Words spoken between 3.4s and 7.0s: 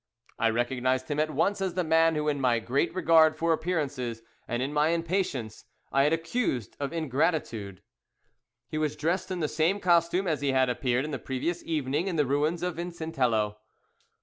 appearances, and in my impatience, I had accused of